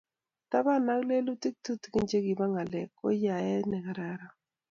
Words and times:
taban 0.49 0.85
ak 0.93 1.01
lelutik 1.07 1.55
tutikin 1.63 2.05
chebo 2.09 2.45
ng'alek, 2.51 2.89
ko 2.99 3.05
yaet 3.23 3.63
nekararan 3.67 4.33